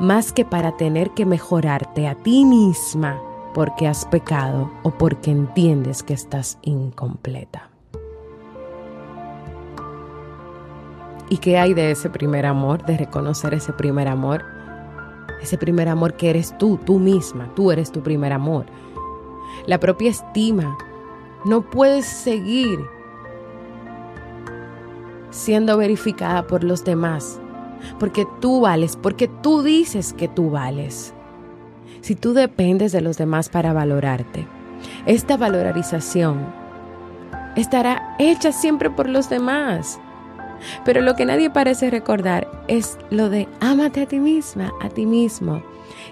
más 0.00 0.32
que 0.32 0.46
para 0.46 0.78
tener 0.78 1.10
que 1.10 1.26
mejorarte 1.26 2.08
a 2.08 2.14
ti 2.14 2.46
misma 2.46 3.20
porque 3.52 3.86
has 3.86 4.06
pecado 4.06 4.70
o 4.82 4.90
porque 4.90 5.30
entiendes 5.30 6.02
que 6.02 6.14
estás 6.14 6.58
incompleta. 6.62 7.68
¿Y 11.28 11.36
qué 11.36 11.58
hay 11.58 11.74
de 11.74 11.90
ese 11.90 12.08
primer 12.08 12.46
amor, 12.46 12.84
de 12.86 12.96
reconocer 12.96 13.52
ese 13.52 13.74
primer 13.74 14.08
amor? 14.08 14.42
Ese 15.42 15.58
primer 15.58 15.88
amor 15.88 16.14
que 16.14 16.30
eres 16.30 16.56
tú, 16.56 16.78
tú 16.78 16.98
misma, 16.98 17.52
tú 17.54 17.70
eres 17.70 17.92
tu 17.92 18.02
primer 18.02 18.32
amor. 18.32 18.66
La 19.66 19.78
propia 19.78 20.10
estima. 20.10 20.76
No 21.44 21.62
puedes 21.62 22.06
seguir 22.06 22.80
siendo 25.30 25.76
verificada 25.76 26.46
por 26.46 26.64
los 26.64 26.84
demás 26.84 27.40
porque 27.98 28.26
tú 28.40 28.60
vales, 28.60 28.96
porque 28.96 29.28
tú 29.28 29.62
dices 29.62 30.12
que 30.12 30.28
tú 30.28 30.50
vales. 30.50 31.14
Si 32.00 32.14
tú 32.14 32.32
dependes 32.32 32.92
de 32.92 33.00
los 33.00 33.18
demás 33.18 33.48
para 33.48 33.72
valorarte, 33.72 34.46
esta 35.06 35.36
valorización 35.36 36.46
estará 37.56 38.14
hecha 38.18 38.52
siempre 38.52 38.90
por 38.90 39.08
los 39.08 39.28
demás. 39.28 40.00
Pero 40.84 41.00
lo 41.00 41.14
que 41.14 41.24
nadie 41.24 41.50
parece 41.50 41.90
recordar 41.90 42.64
es 42.68 42.98
lo 43.10 43.30
de 43.30 43.48
ámate 43.60 44.02
a 44.02 44.06
ti 44.06 44.18
misma, 44.18 44.72
a 44.80 44.88
ti 44.88 45.06
mismo. 45.06 45.62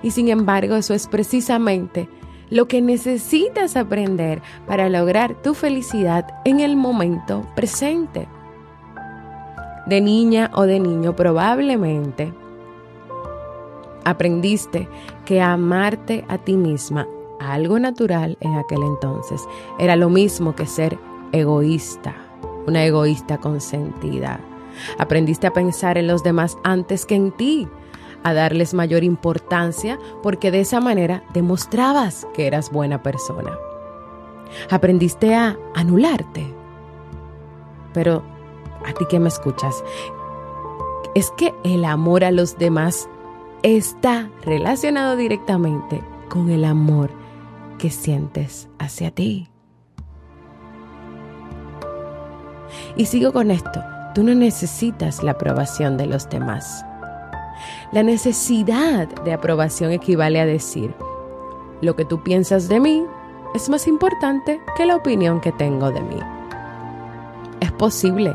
Y 0.02 0.10
sin 0.10 0.28
embargo, 0.28 0.76
eso 0.76 0.94
es 0.94 1.06
precisamente 1.06 2.08
lo 2.50 2.66
que 2.66 2.80
necesitas 2.80 3.76
aprender 3.76 4.40
para 4.66 4.88
lograr 4.88 5.34
tu 5.42 5.54
felicidad 5.54 6.26
en 6.44 6.60
el 6.60 6.76
momento 6.76 7.46
presente. 7.54 8.26
De 9.88 10.02
niña 10.02 10.50
o 10.54 10.62
de 10.64 10.80
niño 10.80 11.16
probablemente 11.16 12.32
aprendiste 14.04 14.86
que 15.24 15.40
amarte 15.40 16.26
a 16.28 16.36
ti 16.36 16.56
misma, 16.56 17.06
algo 17.40 17.78
natural 17.78 18.36
en 18.40 18.56
aquel 18.56 18.82
entonces, 18.82 19.42
era 19.78 19.96
lo 19.96 20.10
mismo 20.10 20.54
que 20.54 20.66
ser 20.66 20.98
egoísta, 21.32 22.14
una 22.66 22.84
egoísta 22.84 23.38
consentida. 23.38 24.40
Aprendiste 24.98 25.46
a 25.46 25.52
pensar 25.52 25.96
en 25.96 26.06
los 26.06 26.22
demás 26.22 26.58
antes 26.64 27.06
que 27.06 27.14
en 27.14 27.32
ti, 27.32 27.66
a 28.24 28.34
darles 28.34 28.74
mayor 28.74 29.04
importancia 29.04 29.98
porque 30.22 30.50
de 30.50 30.60
esa 30.60 30.80
manera 30.80 31.22
demostrabas 31.32 32.26
que 32.34 32.46
eras 32.46 32.70
buena 32.70 33.02
persona. 33.02 33.56
Aprendiste 34.70 35.34
a 35.34 35.56
anularte. 35.74 36.46
Pero 37.92 38.22
a 38.86 38.92
ti 38.92 39.04
que 39.08 39.18
me 39.18 39.28
escuchas, 39.28 39.82
es 41.14 41.30
que 41.32 41.54
el 41.64 41.84
amor 41.84 42.24
a 42.24 42.30
los 42.30 42.58
demás 42.58 43.08
está 43.62 44.30
relacionado 44.44 45.16
directamente 45.16 46.02
con 46.28 46.50
el 46.50 46.64
amor 46.64 47.10
que 47.78 47.90
sientes 47.90 48.68
hacia 48.78 49.10
ti. 49.10 49.48
Y 52.96 53.06
sigo 53.06 53.32
con 53.32 53.50
esto, 53.50 53.82
tú 54.14 54.22
no 54.22 54.34
necesitas 54.34 55.22
la 55.22 55.32
aprobación 55.32 55.96
de 55.96 56.06
los 56.06 56.28
demás. 56.28 56.84
La 57.92 58.02
necesidad 58.02 59.08
de 59.24 59.32
aprobación 59.32 59.92
equivale 59.92 60.40
a 60.40 60.46
decir, 60.46 60.94
lo 61.80 61.96
que 61.96 62.04
tú 62.04 62.22
piensas 62.22 62.68
de 62.68 62.80
mí 62.80 63.04
es 63.54 63.68
más 63.68 63.86
importante 63.88 64.60
que 64.76 64.86
la 64.86 64.96
opinión 64.96 65.40
que 65.40 65.52
tengo 65.52 65.90
de 65.90 66.00
mí. 66.02 66.18
Es 67.60 67.72
posible 67.72 68.34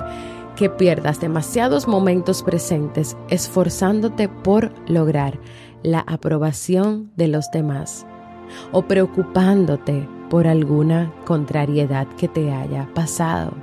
que 0.56 0.70
pierdas 0.70 1.20
demasiados 1.20 1.88
momentos 1.88 2.44
presentes 2.44 3.18
esforzándote 3.30 4.30
por 4.30 4.74
lograr 4.90 5.40
la 5.82 6.00
aprobación 6.00 7.12
de 7.16 7.28
los 7.28 7.50
demás 7.52 8.06
o 8.72 8.84
preocupándote 8.84 10.08
por 10.30 10.48
alguna 10.48 11.14
contrariedad 11.26 12.08
que 12.16 12.28
te 12.28 12.52
haya 12.52 12.90
pasado. 12.94 13.54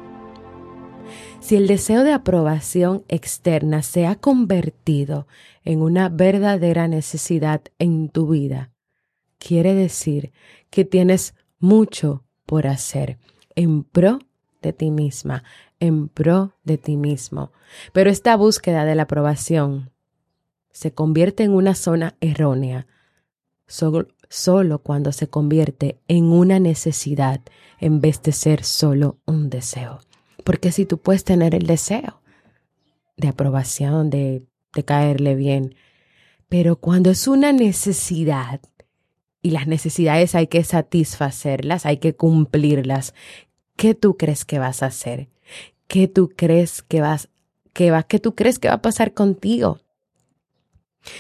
Si 1.41 1.57
el 1.57 1.67
deseo 1.67 2.05
de 2.05 2.13
aprobación 2.13 3.05
externa 3.09 3.83
se 3.83 4.07
ha 4.07 4.15
convertido 4.15 5.27
en 5.65 5.83
una 5.83 6.09
verdadera 6.09 6.87
necesidad 6.87 7.63
en 7.79 8.09
tu 8.09 8.29
vida, 8.29 8.71
quiere 9.39 9.75
decir 9.75 10.33
que 10.69 10.85
tienes 10.85 11.35
mucho 11.59 12.25
por 12.47 12.67
hacer 12.67 13.19
en 13.55 13.85
pro 13.85 14.19
de 14.63 14.73
ti 14.73 14.91
misma, 14.91 15.45
en 15.79 16.09
pro 16.09 16.55
de 16.65 16.79
ti 16.79 16.97
mismo. 16.97 17.53
Pero 17.93 18.11
esta 18.11 18.37
búsqueda 18.37 18.85
de 18.85 18.95
la 18.95 19.03
aprobación 19.03 19.91
se 20.71 20.93
convierte 20.93 21.43
en 21.43 21.53
una 21.53 21.75
zona 21.75 22.17
errónea 22.21 22.87
solo, 23.67 24.09
solo 24.29 24.81
cuando 24.81 25.13
se 25.13 25.29
convierte 25.29 26.01
en 26.09 26.25
una 26.25 26.59
necesidad 26.59 27.41
en 27.79 28.01
vez 28.01 28.23
de 28.23 28.33
ser 28.33 28.65
solo 28.65 29.19
un 29.27 29.51
deseo. 29.51 30.01
Porque 30.45 30.73
si 30.73 30.87
tú 30.87 30.99
puedes 30.99 31.25
tener 31.25 31.55
el 31.55 31.67
deseo 31.67 32.21
de 33.17 33.29
aprobación, 33.29 34.11
de, 34.11 34.45
de 34.75 34.85
caerle 34.85 35.35
bien, 35.35 35.75
pero 36.49 36.77
cuando 36.77 37.11
es 37.11 37.29
una 37.29 37.53
necesidad, 37.53 38.61
y 39.43 39.51
las 39.51 39.67
necesidades 39.67 40.35
hay 40.35 40.49
que 40.49 40.65
satisfacerlas, 40.65 41.87
hay 41.87 41.97
que 41.99 42.15
cumplirlas, 42.15 43.15
¿qué 43.81 43.95
tú 43.95 44.19
crees 44.19 44.45
que 44.45 44.59
vas 44.59 44.83
a 44.83 44.87
hacer? 44.87 45.31
¿Qué 45.89 46.07
tú 46.07 46.29
crees 46.37 46.83
que 46.83 47.01
vas 47.01 47.31
que 47.73 47.91
va, 47.91 48.03
qué 48.03 48.19
tú 48.19 48.35
crees 48.35 48.59
que 48.59 48.69
va 48.69 48.75
a 48.75 48.83
pasar 48.83 49.15
contigo? 49.15 49.81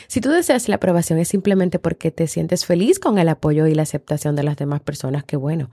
Si 0.09 0.20
tú 0.20 0.29
deseas 0.29 0.68
la 0.68 0.75
aprobación 0.75 1.18
es 1.18 1.29
simplemente 1.29 1.79
porque 1.79 2.11
te 2.11 2.27
sientes 2.27 2.66
feliz 2.66 2.99
con 2.99 3.18
el 3.18 3.31
apoyo 3.31 3.66
y 3.66 3.75
la 3.75 3.85
aceptación 3.85 4.37
de 4.37 4.42
las 4.42 4.59
demás 4.59 4.83
personas, 4.83 5.25
qué 5.25 5.38
bueno. 5.38 5.70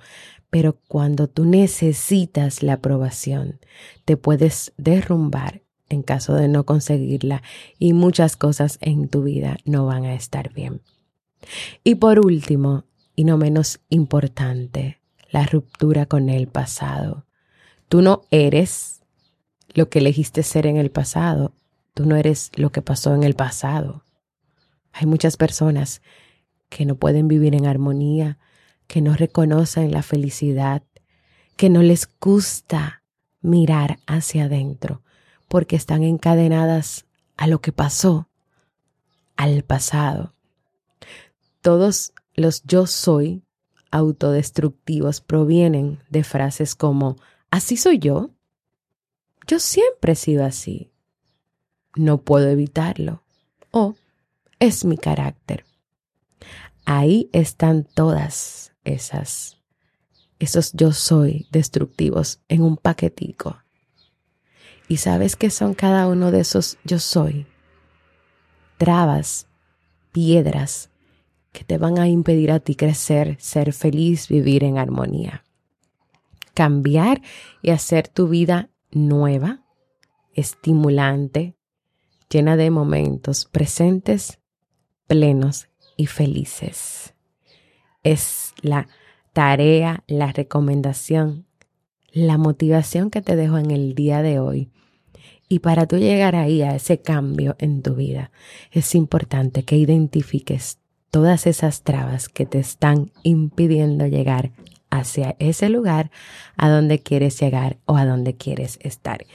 Pero 0.49 0.79
cuando 0.87 1.27
tú 1.27 1.43
necesitas 1.43 2.63
la 2.63 2.73
aprobación, 2.73 3.59
te 4.05 4.15
puedes 4.15 4.71
derrumbar 4.77 5.63
en 5.89 6.03
caso 6.03 6.35
de 6.35 6.47
no 6.47 6.65
conseguirla 6.65 7.43
y 7.79 7.91
muchas 7.91 8.37
cosas 8.37 8.77
en 8.79 9.09
tu 9.09 9.23
vida 9.23 9.57
no 9.65 9.85
van 9.87 10.05
a 10.05 10.13
estar 10.13 10.53
bien. 10.53 10.79
Y 11.83 11.95
por 11.95 12.25
último, 12.25 12.85
y 13.13 13.25
no 13.25 13.37
menos 13.37 13.81
importante, 13.89 15.01
la 15.37 15.45
ruptura 15.45 16.07
con 16.07 16.29
el 16.29 16.47
pasado. 16.47 17.27
Tú 17.89 18.01
no 18.01 18.23
eres 18.31 19.03
lo 19.75 19.87
que 19.87 19.99
elegiste 19.99 20.41
ser 20.41 20.65
en 20.65 20.77
el 20.77 20.89
pasado, 20.89 21.53
tú 21.93 22.07
no 22.07 22.15
eres 22.15 22.49
lo 22.55 22.71
que 22.71 22.81
pasó 22.81 23.13
en 23.13 23.21
el 23.21 23.35
pasado. 23.35 24.03
Hay 24.93 25.05
muchas 25.05 25.37
personas 25.37 26.01
que 26.69 26.87
no 26.87 26.95
pueden 26.95 27.27
vivir 27.27 27.53
en 27.53 27.67
armonía, 27.67 28.39
que 28.87 28.99
no 28.99 29.13
reconocen 29.13 29.91
la 29.91 30.01
felicidad, 30.01 30.81
que 31.55 31.69
no 31.69 31.83
les 31.83 32.09
gusta 32.19 33.03
mirar 33.41 33.99
hacia 34.07 34.45
adentro, 34.45 35.03
porque 35.47 35.75
están 35.75 36.01
encadenadas 36.01 37.05
a 37.35 37.45
lo 37.45 37.61
que 37.61 37.71
pasó, 37.71 38.27
al 39.35 39.63
pasado. 39.63 40.33
Todos 41.61 42.13
los 42.33 42.63
yo 42.63 42.87
soy 42.87 43.43
autodestructivos 43.91 45.21
provienen 45.21 45.99
de 46.09 46.23
frases 46.23 46.75
como, 46.75 47.17
¿así 47.51 47.77
soy 47.77 47.99
yo? 47.99 48.31
Yo 49.47 49.59
siempre 49.59 50.13
he 50.13 50.15
sido 50.15 50.45
así. 50.45 50.91
No 51.95 52.19
puedo 52.19 52.49
evitarlo. 52.49 53.23
O 53.71 53.95
es 54.59 54.85
mi 54.85 54.97
carácter. 54.97 55.65
Ahí 56.85 57.29
están 57.33 57.83
todas 57.83 58.73
esas, 58.83 59.57
esos 60.39 60.71
yo 60.73 60.93
soy 60.93 61.47
destructivos 61.51 62.39
en 62.47 62.61
un 62.61 62.77
paquetico. 62.77 63.61
¿Y 64.87 64.97
sabes 64.97 65.35
qué 65.35 65.49
son 65.49 65.73
cada 65.73 66.07
uno 66.07 66.31
de 66.31 66.39
esos 66.39 66.77
yo 66.85 66.99
soy? 66.99 67.45
Trabas, 68.77 69.47
piedras 70.11 70.89
que 71.51 71.63
te 71.63 71.77
van 71.77 71.99
a 71.99 72.07
impedir 72.07 72.51
a 72.51 72.59
ti 72.59 72.75
crecer, 72.75 73.37
ser 73.39 73.73
feliz, 73.73 74.27
vivir 74.27 74.63
en 74.63 74.77
armonía. 74.77 75.43
Cambiar 76.53 77.21
y 77.61 77.71
hacer 77.71 78.07
tu 78.07 78.27
vida 78.27 78.69
nueva, 78.91 79.63
estimulante, 80.33 81.55
llena 82.29 82.57
de 82.57 82.69
momentos 82.69 83.45
presentes, 83.45 84.39
plenos 85.07 85.67
y 85.95 86.05
felices. 86.07 87.13
Es 88.03 88.53
la 88.61 88.87
tarea, 89.33 90.03
la 90.07 90.31
recomendación, 90.31 91.45
la 92.11 92.37
motivación 92.37 93.09
que 93.09 93.21
te 93.21 93.35
dejo 93.35 93.57
en 93.57 93.71
el 93.71 93.95
día 93.95 94.21
de 94.21 94.39
hoy. 94.39 94.69
Y 95.49 95.59
para 95.59 95.87
tú 95.87 95.97
llegar 95.97 96.35
ahí 96.35 96.61
a 96.61 96.75
ese 96.75 97.01
cambio 97.01 97.55
en 97.59 97.81
tu 97.81 97.95
vida, 97.95 98.31
es 98.71 98.95
importante 98.95 99.63
que 99.63 99.77
identifiques 99.77 100.79
todas 101.11 101.47
esas 101.47 101.83
trabas 101.83 102.29
que 102.29 102.45
te 102.45 102.59
están 102.59 103.11
impidiendo 103.23 104.07
llegar 104.07 104.51
hacia 104.89 105.35
ese 105.39 105.69
lugar 105.69 106.11
a 106.55 106.69
donde 106.69 106.99
quieres 106.99 107.39
llegar 107.39 107.77
o 107.85 107.97
a 107.97 108.05
donde 108.05 108.35
quieres 108.35 108.79
estar. 108.81 109.25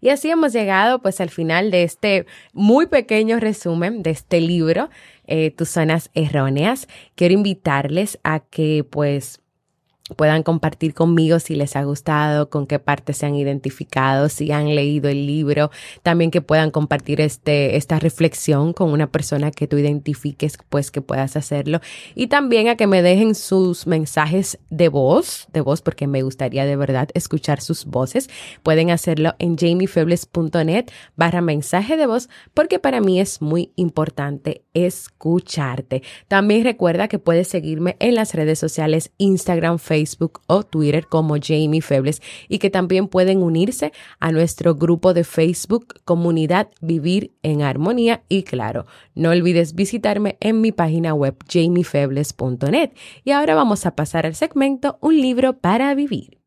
Y 0.00 0.08
así 0.08 0.30
hemos 0.30 0.52
llegado 0.52 1.00
pues 1.00 1.20
al 1.20 1.30
final 1.30 1.70
de 1.70 1.84
este 1.84 2.26
muy 2.52 2.86
pequeño 2.86 3.38
resumen 3.38 4.02
de 4.02 4.10
este 4.10 4.40
libro, 4.40 4.90
eh, 5.26 5.50
Tus 5.50 5.68
zonas 5.68 6.10
erróneas. 6.14 6.88
Quiero 7.14 7.34
invitarles 7.34 8.18
a 8.24 8.40
que 8.40 8.84
pues 8.88 9.41
puedan 10.12 10.42
compartir 10.42 10.94
conmigo 10.94 11.38
si 11.38 11.54
les 11.54 11.76
ha 11.76 11.84
gustado, 11.84 12.50
con 12.50 12.66
qué 12.66 12.78
parte 12.78 13.12
se 13.12 13.26
han 13.26 13.34
identificado, 13.34 14.28
si 14.28 14.52
han 14.52 14.74
leído 14.74 15.08
el 15.08 15.26
libro, 15.26 15.70
también 16.02 16.30
que 16.30 16.40
puedan 16.40 16.70
compartir 16.70 17.20
este, 17.20 17.76
esta 17.76 17.98
reflexión 17.98 18.72
con 18.72 18.90
una 18.90 19.10
persona 19.10 19.50
que 19.50 19.66
tú 19.66 19.78
identifiques, 19.78 20.58
pues 20.68 20.90
que 20.90 21.00
puedas 21.00 21.36
hacerlo. 21.36 21.80
Y 22.14 22.28
también 22.28 22.68
a 22.68 22.76
que 22.76 22.86
me 22.86 23.02
dejen 23.02 23.34
sus 23.34 23.86
mensajes 23.86 24.58
de 24.70 24.88
voz, 24.88 25.48
de 25.52 25.60
voz, 25.60 25.82
porque 25.82 26.06
me 26.06 26.22
gustaría 26.22 26.64
de 26.64 26.76
verdad 26.76 27.08
escuchar 27.14 27.60
sus 27.60 27.84
voces. 27.84 28.28
Pueden 28.62 28.90
hacerlo 28.90 29.34
en 29.38 29.56
jamiefebles.net 29.56 30.86
barra 31.16 31.40
mensaje 31.40 31.96
de 31.96 32.06
voz, 32.06 32.28
porque 32.54 32.78
para 32.78 33.00
mí 33.00 33.20
es 33.20 33.40
muy 33.40 33.72
importante 33.76 34.62
escucharte. 34.74 36.02
También 36.28 36.64
recuerda 36.64 37.08
que 37.08 37.18
puedes 37.18 37.48
seguirme 37.48 37.96
en 37.98 38.14
las 38.14 38.34
redes 38.34 38.58
sociales 38.58 39.12
Instagram, 39.18 39.78
Facebook 39.78 40.01
o 40.46 40.62
Twitter 40.62 41.06
como 41.06 41.36
Jamie 41.40 41.80
Febles 41.80 42.22
y 42.48 42.58
que 42.58 42.70
también 42.70 43.08
pueden 43.08 43.42
unirse 43.42 43.92
a 44.20 44.32
nuestro 44.32 44.74
grupo 44.74 45.14
de 45.14 45.24
Facebook 45.24 45.94
Comunidad 46.04 46.68
Vivir 46.80 47.32
en 47.42 47.62
Armonía 47.62 48.22
y 48.28 48.42
claro, 48.42 48.86
no 49.14 49.30
olvides 49.30 49.74
visitarme 49.74 50.36
en 50.40 50.60
mi 50.60 50.72
página 50.72 51.14
web 51.14 51.36
jamiefebles.net. 51.48 52.90
Y 53.24 53.30
ahora 53.30 53.54
vamos 53.54 53.86
a 53.86 53.94
pasar 53.94 54.26
al 54.26 54.34
segmento 54.34 54.98
Un 55.00 55.20
libro 55.20 55.58
para 55.58 55.94
vivir. 55.94 56.41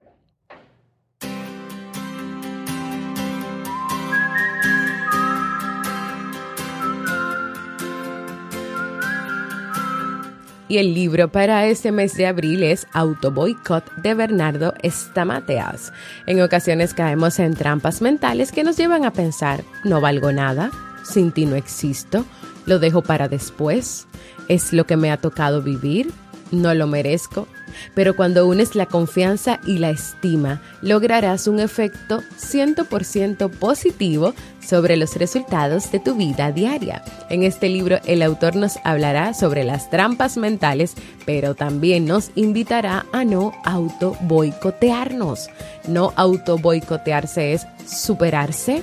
Y 10.68 10.80
el 10.80 10.96
libro 10.96 11.32
para 11.32 11.68
este 11.68 11.92
mes 11.92 12.16
de 12.16 12.26
abril 12.26 12.64
es 12.64 12.88
Auto 12.92 13.32
Boycott 13.32 13.86
de 13.98 14.16
Bernardo 14.16 14.74
Estamateas. 14.82 15.94
En 16.26 16.42
ocasiones 16.42 16.96
caemos 16.96 17.38
en 17.38 17.54
trampas 17.54 18.02
mentales 18.02 18.52
que 18.52 18.64
nos 18.64 18.76
llevan 18.76 19.06
a 19.06 19.14
pensar, 19.14 19.64
no 19.84 20.02
valgo 20.02 20.32
nada, 20.32 20.72
sin 21.04 21.32
ti 21.32 21.46
no 21.46 21.56
existo, 21.56 22.26
lo 22.66 22.80
dejo 22.80 23.04
para 23.04 23.28
después, 23.28 24.08
es 24.48 24.74
lo 24.74 24.86
que 24.86 24.98
me 24.98 25.12
ha 25.12 25.18
tocado 25.18 25.62
vivir, 25.62 26.12
no 26.52 26.74
lo 26.74 26.88
merezco, 26.88 27.48
pero 27.94 28.16
cuando 28.16 28.48
unes 28.48 28.76
la 28.76 28.86
confianza 28.86 29.60
y 29.66 29.80
la 29.80 29.90
estima, 29.90 30.62
lograrás 30.82 31.48
un 31.48 31.60
efecto 31.60 32.22
100% 32.40 33.50
positivo 33.50 34.34
sobre 34.62 34.98
los 34.98 35.16
resultados 35.16 35.92
de 35.92 36.00
tu 36.00 36.16
vida 36.16 36.52
diaria. 36.52 37.04
En 37.30 37.44
este 37.44 37.70
libro 37.70 38.00
el 38.06 38.22
autor 38.22 38.56
nos 38.56 38.78
hablará 38.84 39.34
sobre 39.34 39.64
las 39.64 39.90
trampas 39.90 40.38
mentales, 40.38 40.94
pero 41.26 41.56
también 41.56 42.06
nos 42.06 42.32
invitará 42.36 43.06
a 43.12 43.24
no 43.24 43.54
auto 43.64 44.18
boicotearnos. 44.22 45.50
No 45.88 46.14
auto 46.16 46.58
boicotearse 46.58 47.54
es 47.54 47.68
superarse, 47.86 48.82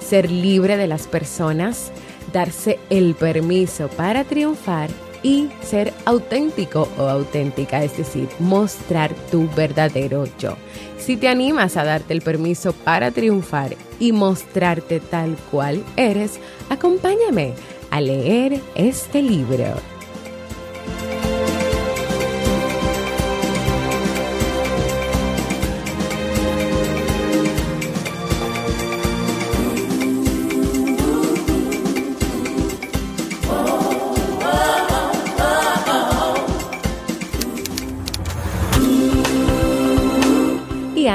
ser 0.00 0.30
libre 0.30 0.76
de 0.76 0.86
las 0.86 1.06
personas, 1.06 1.90
darse 2.32 2.78
el 2.90 3.14
permiso 3.14 3.88
para 3.88 4.24
triunfar 4.24 4.90
y 5.22 5.48
ser 5.62 5.92
auténtico 6.04 6.88
o 6.98 7.02
auténtica, 7.02 7.82
es 7.82 7.96
decir, 7.96 8.28
mostrar 8.38 9.14
tu 9.30 9.48
verdadero 9.54 10.26
yo. 10.38 10.56
Si 10.98 11.16
te 11.16 11.28
animas 11.28 11.76
a 11.76 11.84
darte 11.84 12.14
el 12.14 12.22
permiso 12.22 12.72
para 12.72 13.10
triunfar 13.10 13.76
y 13.98 14.12
mostrarte 14.12 15.00
tal 15.00 15.36
cual 15.50 15.82
eres, 15.96 16.38
acompáñame 16.70 17.54
a 17.90 18.00
leer 18.00 18.60
este 18.74 19.22
libro. 19.22 19.91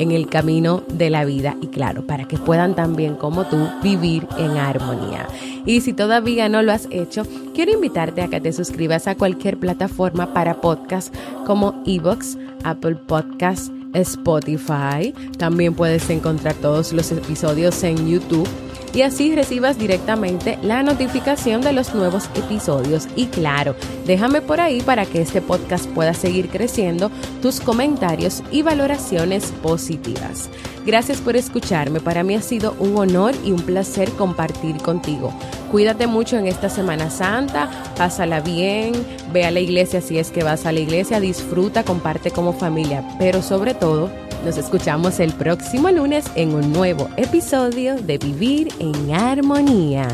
en 0.00 0.12
el 0.12 0.28
camino 0.28 0.82
de 0.88 1.10
la 1.10 1.24
vida 1.24 1.56
y 1.60 1.66
claro, 1.68 2.06
para 2.06 2.26
que 2.26 2.38
puedan 2.38 2.74
también 2.74 3.16
como 3.16 3.44
tú 3.44 3.68
vivir 3.82 4.26
en 4.38 4.56
armonía. 4.56 5.28
Y 5.66 5.82
si 5.82 5.92
todavía 5.92 6.48
no 6.48 6.62
lo 6.62 6.72
has 6.72 6.88
hecho, 6.90 7.22
quiero 7.54 7.72
invitarte 7.72 8.22
a 8.22 8.28
que 8.28 8.40
te 8.40 8.52
suscribas 8.52 9.06
a 9.06 9.14
cualquier 9.14 9.58
plataforma 9.58 10.32
para 10.32 10.60
podcast 10.62 11.14
como 11.46 11.82
Evox, 11.84 12.38
Apple 12.64 12.96
Podcasts, 12.96 13.70
Spotify. 13.92 15.12
También 15.36 15.74
puedes 15.74 16.08
encontrar 16.08 16.54
todos 16.54 16.92
los 16.94 17.12
episodios 17.12 17.82
en 17.84 18.08
YouTube 18.08 18.48
y 18.92 19.02
así 19.02 19.34
recibas 19.34 19.78
directamente 19.78 20.58
la 20.62 20.82
notificación 20.82 21.60
de 21.60 21.72
los 21.72 21.94
nuevos 21.94 22.28
episodios. 22.34 23.08
Y 23.16 23.26
claro, 23.26 23.74
déjame 24.06 24.40
por 24.40 24.60
ahí 24.60 24.80
para 24.82 25.06
que 25.06 25.20
este 25.20 25.40
podcast 25.40 25.86
pueda 25.90 26.14
seguir 26.14 26.48
creciendo 26.48 27.10
tus 27.42 27.60
comentarios 27.60 28.42
y 28.50 28.62
valoraciones 28.62 29.52
positivas. 29.62 30.50
Gracias 30.86 31.18
por 31.18 31.36
escucharme, 31.36 32.00
para 32.00 32.22
mí 32.22 32.34
ha 32.34 32.42
sido 32.42 32.74
un 32.78 32.96
honor 32.96 33.34
y 33.44 33.52
un 33.52 33.60
placer 33.60 34.10
compartir 34.12 34.78
contigo. 34.78 35.32
Cuídate 35.70 36.06
mucho 36.06 36.36
en 36.36 36.46
esta 36.46 36.68
Semana 36.68 37.10
Santa, 37.10 37.70
pásala 37.96 38.40
bien, 38.40 38.92
ve 39.32 39.44
a 39.44 39.50
la 39.50 39.60
iglesia 39.60 40.00
si 40.00 40.18
es 40.18 40.30
que 40.30 40.42
vas 40.42 40.66
a 40.66 40.72
la 40.72 40.80
iglesia, 40.80 41.20
disfruta, 41.20 41.84
comparte 41.84 42.30
como 42.30 42.52
familia, 42.52 43.04
pero 43.18 43.42
sobre 43.42 43.74
todo, 43.74 44.10
nos 44.44 44.56
escuchamos 44.56 45.20
el 45.20 45.32
próximo 45.32 45.90
lunes 45.90 46.24
en 46.34 46.54
un 46.54 46.72
nuevo 46.72 47.08
episodio 47.16 47.96
de 47.96 48.18
Vivir 48.18 48.68
en 48.78 49.12
Armonía. 49.12 50.08